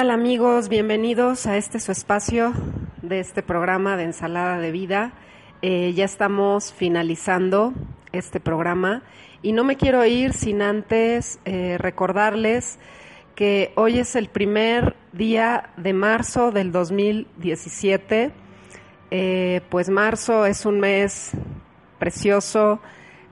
[0.00, 0.70] tal amigos?
[0.70, 2.54] Bienvenidos a este su espacio
[3.02, 5.12] de este programa de ensalada de vida.
[5.60, 7.74] Eh, ya estamos finalizando
[8.10, 9.02] este programa
[9.42, 12.78] y no me quiero ir sin antes eh, recordarles
[13.34, 18.30] que hoy es el primer día de marzo del 2017.
[19.10, 21.32] Eh, pues marzo es un mes
[21.98, 22.80] precioso,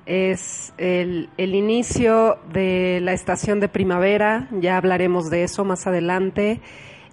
[0.09, 6.63] es el, inicio de la estación de primavera, ya hablaremos de eso más adelante.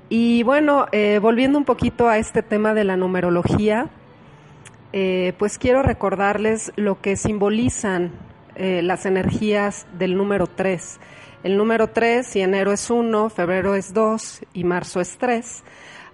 [0.07, 3.89] Y bueno, eh, volviendo un poquito a este tema de la numerología,
[4.93, 8.13] eh, pues quiero recordarles lo que simbolizan
[8.55, 10.99] eh, las energías del número 3.
[11.43, 15.65] El número 3, si enero es 1, febrero es 2 y marzo es 3.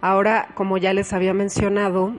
[0.02, 2.16] Ahora, como ya les había mencionado,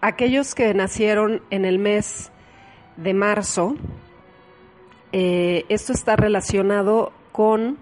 [0.00, 2.30] aquellos que nacieron en el mes
[2.96, 3.76] de marzo,
[5.12, 7.78] eh, esto está relacionado con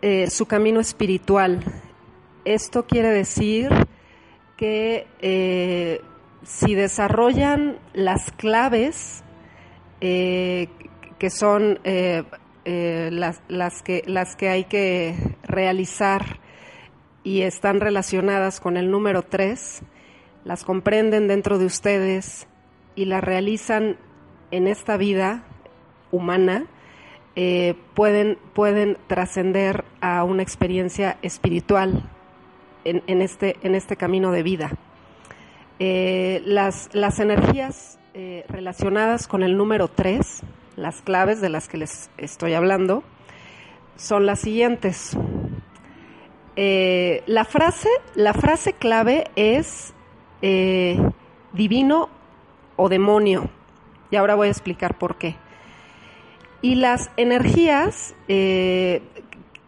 [0.00, 1.64] eh, su camino espiritual.
[2.44, 3.70] Esto quiere decir
[4.56, 6.00] que eh,
[6.42, 9.22] si desarrollan las claves
[10.00, 15.14] que son las, las, que, las que hay que
[15.44, 16.40] realizar
[17.22, 19.82] y están relacionadas con el número 3,
[20.44, 22.48] las comprenden dentro de ustedes
[22.96, 23.96] y las realizan
[24.52, 25.42] en esta vida
[26.12, 26.66] humana,
[27.34, 32.02] eh, pueden, pueden trascender a una experiencia espiritual
[32.84, 34.70] en, este, en este camino de vida.
[35.78, 40.42] Eh, las, las energías eh, relacionadas con el número 3,
[40.76, 43.02] las claves de las que les estoy hablando,
[43.96, 45.16] son las siguientes.
[46.54, 49.94] La, frase, la frase clave es
[51.52, 52.10] divino
[52.76, 53.48] o demonio.
[54.12, 55.34] Y ahora voy a explicar por qué.
[56.60, 59.02] Y las energías eh,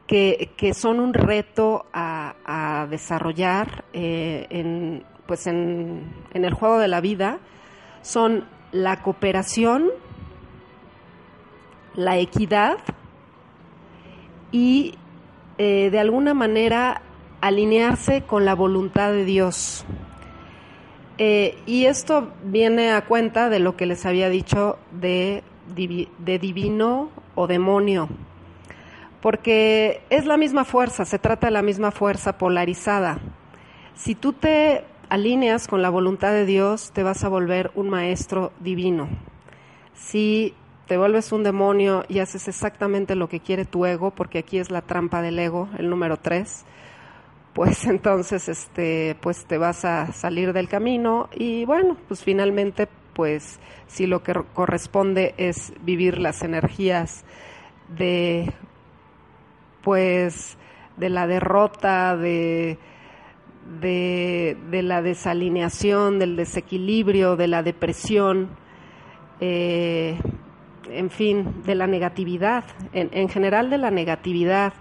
[0.07, 6.86] que, que son un reto a, desarrollar eh, en, pues en, en el juego de
[6.88, 7.38] la vida
[8.03, 9.90] son la cooperación,
[11.95, 12.76] la equidad
[14.53, 14.95] y
[15.57, 17.01] eh, de alguna manera
[17.40, 19.86] alinearse con la voluntad de Dios.
[21.18, 25.44] Eh, y esto viene a cuenta de lo que les había dicho de,
[25.76, 28.08] de divino o demonio,
[29.20, 33.18] porque es la misma fuerza, se trata de la misma fuerza polarizada.
[33.94, 38.52] Si tú te alineas con la voluntad de Dios, te vas a volver un maestro
[38.58, 39.08] divino.
[39.94, 40.52] Si
[40.86, 44.70] te vuelves un demonio y haces exactamente lo que quiere tu ego, porque aquí es
[44.70, 46.64] la trampa del ego, el número tres,
[47.55, 53.61] pues entonces este pues te vas a salir del camino y bueno, pues finalmente pues
[53.86, 57.24] si lo que corresponde es vivir las energías
[57.96, 58.52] de
[59.82, 60.59] pues
[60.96, 62.78] de la derrota, de
[63.80, 68.50] de, la desalineación, del desequilibrio, de la depresión,
[69.40, 70.18] eh,
[70.90, 74.74] en fin, de la negatividad, en general de la negatividad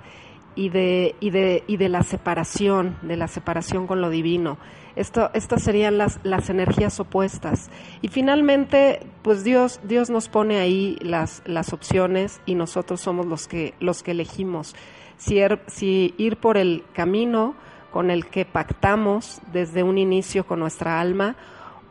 [0.56, 4.58] y de, y, de, y de la separación, de la separación con lo divino.
[4.96, 7.72] Esto, estas serían las, las energías opuestas.
[8.02, 13.48] Y finalmente, pues Dios, Dios nos pone ahí las, las opciones y nosotros somos los
[13.48, 14.76] que, los que elegimos.
[15.18, 17.56] Si, er- si ir por el camino
[17.92, 21.36] con el que pactamos desde un inicio con nuestra alma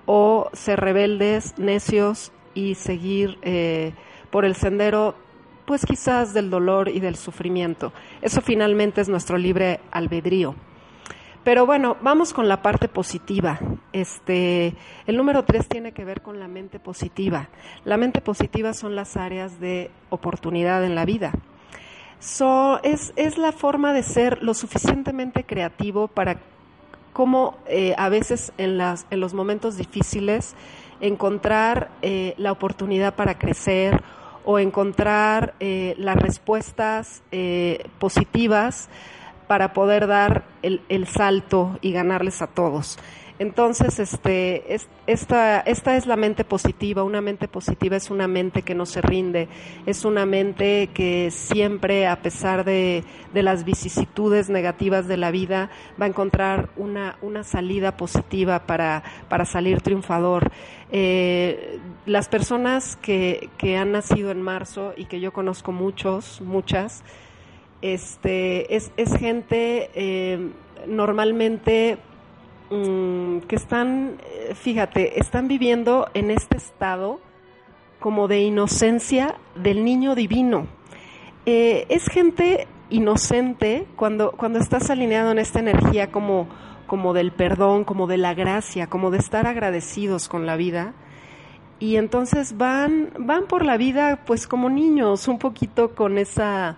[0.06, 3.94] o ser rebeldes, necios y seguir eh,
[4.30, 5.14] por el sendero,
[5.64, 7.92] pues quizás del dolor y del sufrimiento.
[8.20, 10.54] Eso finalmente es nuestro libre albedrío.
[11.44, 13.58] Pero bueno, vamos con la parte positiva.
[13.92, 14.74] Este,
[15.06, 17.48] el número tres tiene que ver con la mente positiva.
[17.84, 21.32] La mente positiva son las áreas de oportunidad en la vida.
[22.20, 26.38] So, es, es la forma de ser lo suficientemente creativo para
[27.12, 30.54] cómo eh, a veces en, las, en los momentos difíciles
[31.00, 34.00] encontrar eh, la oportunidad para crecer
[34.44, 38.88] o encontrar eh, las respuestas eh, positivas
[39.46, 42.98] para poder dar el, el salto y ganarles a todos.
[43.42, 47.02] Entonces, este, es- esta, esta es la mente positiva.
[47.02, 49.48] Una mente positiva es una mente que no se rinde,
[49.84, 53.02] es una mente que siempre, a pesar de,
[53.34, 55.70] de las vicisitudes negativas de la vida,
[56.00, 60.52] va a encontrar una, una salida positiva para, para salir triunfador.
[60.92, 67.02] Eh, las personas que, que han nacido en marzo y que yo conozco muchos, muchas,
[67.80, 70.50] este, es, es gente eh,
[70.86, 71.98] normalmente
[72.72, 77.20] mm, que están, eh, fíjate, están viviendo en este estado
[78.00, 80.66] como de inocencia del niño divino.
[81.46, 86.48] Eh, es gente inocente cuando, cuando estás alineado en esta energía como,
[86.86, 90.94] como del perdón, como de la gracia, como de estar agradecidos con la vida.
[91.78, 96.76] Y entonces van, van por la vida pues como niños, un poquito con esa,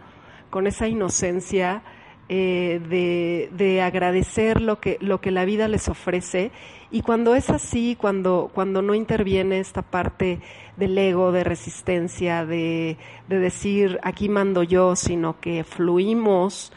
[0.50, 1.82] con esa inocencia
[2.28, 6.52] eh, de, de agradecer lo que, lo que la vida les ofrece.
[6.90, 10.40] Y cuando es así, cuando, cuando no interviene esta parte
[10.76, 12.96] del ego, de resistencia, de,
[13.28, 16.72] de decir aquí mando yo, sino que fluimos,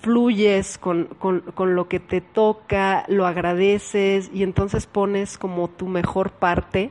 [0.00, 5.86] fluyes con, con, con lo que te toca, lo agradeces y entonces pones como tu
[5.88, 6.90] mejor parte,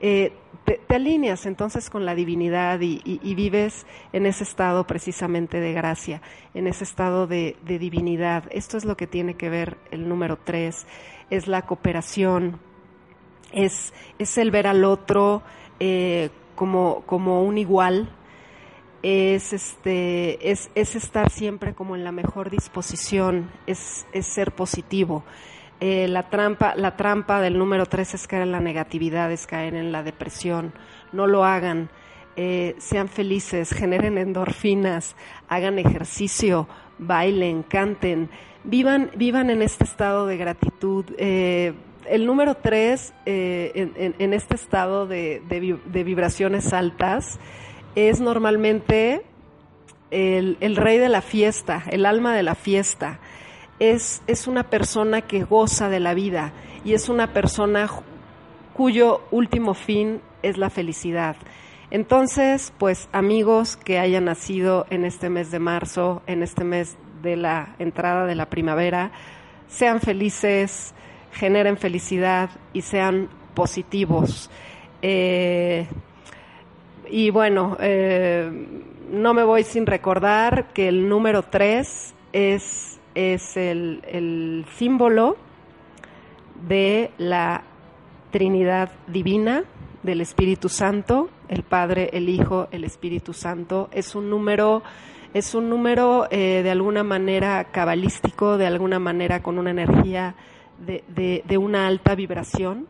[0.00, 0.32] eh,
[0.66, 6.20] te, alineas entonces con la divinidad y, vives en ese estado precisamente de gracia,
[6.54, 8.44] en ese estado de, divinidad.
[8.50, 10.86] Esto es lo que tiene que ver el número tres,
[11.30, 12.58] es la cooperación,
[13.52, 13.92] es,
[14.36, 15.42] el ver al otro
[15.80, 17.04] eh, como,
[17.42, 18.10] un igual,
[19.02, 25.22] es este es, es estar siempre como en la mejor disposición, es ser positivo.
[25.80, 29.74] Eh, la trampa, la trampa del número tres es caer en la negatividad, es caer
[29.74, 30.72] en la depresión.
[31.12, 31.88] No lo hagan.
[32.38, 35.16] eh, sean felices, generen endorfinas,
[35.48, 36.68] hagan ejercicio,
[36.98, 38.28] bailen, canten,
[38.62, 41.06] vivan, vivan en este estado de gratitud.
[41.16, 41.72] Eh,
[42.04, 47.38] el número tres, eh, en, en- este estado de, de vi- de vibraciones altas,
[47.94, 49.22] es normalmente
[50.10, 53.18] el rey de la fiesta, el alma de la fiesta.
[53.78, 56.52] Es, es una persona que goza de la vida
[56.84, 57.88] y es una persona
[58.74, 61.36] cuyo último fin es la felicidad.
[61.90, 67.36] Entonces, pues amigos que hayan nacido en este mes de marzo, en este mes de
[67.36, 69.12] la entrada de la primavera,
[69.68, 70.94] sean felices,
[71.32, 74.50] generen felicidad y sean positivos.
[75.02, 75.86] Eh,
[77.08, 78.50] y bueno, eh,
[79.10, 85.36] no me voy sin recordar que el número 3 es, es el, el símbolo
[86.68, 87.62] de la
[88.30, 89.64] Trinidad Divina,
[90.02, 93.88] del Espíritu Santo, el Padre, el Hijo, el Espíritu Santo.
[93.90, 94.82] Es un número,
[95.34, 100.34] es un número eh, de alguna manera cabalístico, de alguna manera con una energía
[100.78, 101.02] de,
[101.48, 102.86] de- una alta vibración.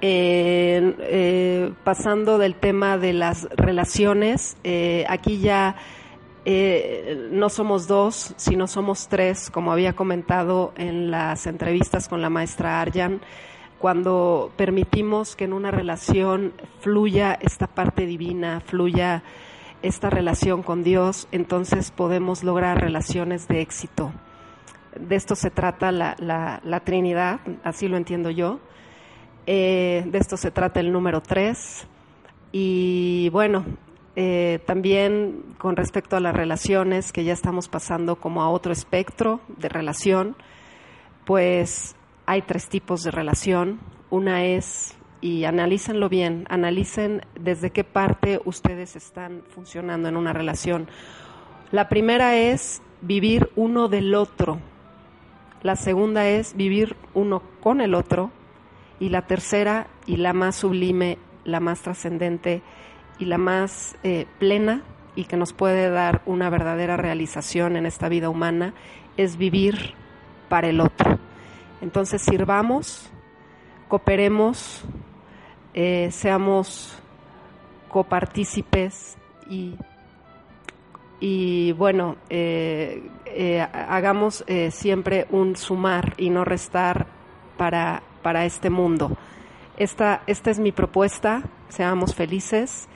[0.00, 4.56] Eh, eh, pasando del tema de las relaciones,
[5.08, 5.74] aquí ya
[6.44, 12.30] eh, no somos dos, sino somos tres, como había comentado en las entrevistas con la
[12.30, 13.20] maestra Arjan,
[13.78, 19.22] cuando permitimos que en una relación fluya esta parte divina, fluya
[19.82, 24.12] esta relación con Dios, entonces podemos lograr relaciones de éxito.
[24.98, 28.58] De esto se trata la, Trinidad, así lo entiendo yo.
[29.46, 31.86] Eh, de esto se trata el número tres.
[32.50, 33.64] Y bueno,
[34.20, 39.38] eh, también con respecto a las relaciones, que ya estamos pasando como a otro espectro
[39.58, 40.34] de relación,
[41.24, 41.94] pues
[42.26, 43.78] hay tres tipos de relación.
[44.10, 50.88] Una es, y analícenlo bien, analicen desde qué parte ustedes están funcionando en una relación.
[51.70, 54.58] La primera es vivir uno del otro.
[55.62, 58.32] La segunda es vivir uno con el otro.
[58.98, 62.62] Y la tercera y la más sublime, la más trascendente
[63.18, 64.82] y la más eh, plena
[65.14, 68.74] y que nos puede dar una verdadera realización en esta vida humana
[69.16, 69.94] es vivir
[70.48, 71.18] para el otro.
[71.80, 73.10] Entonces sirvamos,
[73.88, 74.84] cooperemos,
[75.74, 76.98] eh, seamos
[77.88, 79.16] copartícipes
[79.48, 79.74] y,
[81.20, 83.02] y bueno, eh,
[83.72, 87.06] hagamos siempre un sumar y no restar
[87.56, 89.16] para, para este mundo.
[89.76, 92.88] Esta, esta es mi propuesta, seamos felices.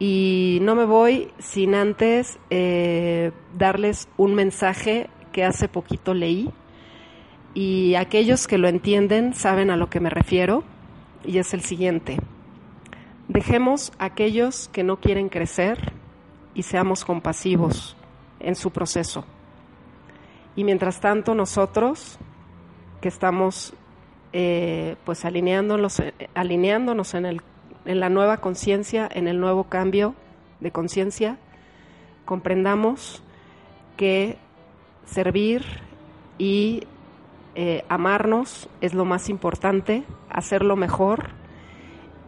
[0.00, 6.50] Y no me voy sin antes eh, darles un mensaje que hace poquito leí
[7.52, 10.64] y aquellos que lo entienden saben a lo que me refiero
[11.24, 12.16] y es el siguiente.
[13.28, 15.92] Dejemos a aquellos que no quieren crecer
[16.54, 17.94] y seamos compasivos
[18.40, 19.26] en su proceso.
[20.56, 22.18] Y mientras tanto nosotros
[23.02, 23.74] que estamos
[24.32, 26.02] eh, pues alineándonos,
[26.34, 27.42] alineándonos en, el,
[27.84, 30.14] en la nueva conciencia, en el nuevo cambio
[30.60, 31.38] de conciencia,
[32.24, 33.22] comprendamos
[33.96, 34.38] que
[35.04, 35.64] servir
[36.38, 36.86] y
[37.54, 41.30] eh, amarnos es lo más importante, hacerlo mejor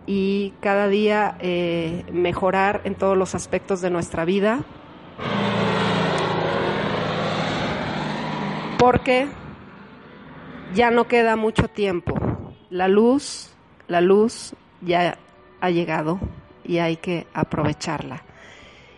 [0.07, 4.61] y cada día eh, mejorar en todos los aspectos de nuestra vida.
[8.79, 9.29] Porque
[10.75, 12.15] ya no queda mucho tiempo.
[12.69, 13.55] La luz,
[13.87, 15.19] la luz ya
[15.63, 16.19] ha llegado
[16.65, 18.25] y hay que aprovecharla.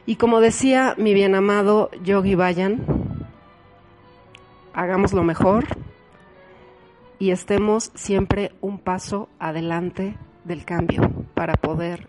[0.07, 2.85] Y como decía mi bien amado Yogi Bayan,
[4.73, 5.67] hagamos lo mejor
[7.19, 12.09] y estemos siempre un paso adelante del cambio para poder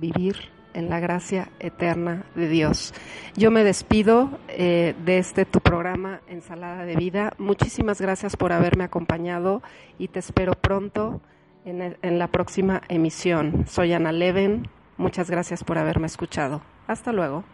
[0.00, 0.36] vivir
[0.72, 2.94] en la gracia eterna de Dios.
[3.36, 7.32] Yo me despido eh, de este tu programa Ensalada de Vida.
[7.38, 9.62] Muchísimas gracias por haberme acompañado
[9.98, 11.20] y te espero pronto
[11.64, 13.64] en, el- en la próxima emisión.
[13.66, 14.68] Soy Ana Leven.
[14.96, 16.60] Muchas gracias por haberme escuchado.
[16.86, 17.44] Hasta luego.